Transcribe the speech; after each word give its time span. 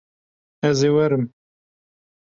Ez 0.69 0.79
ê 0.87 0.89
werim. 0.95 1.25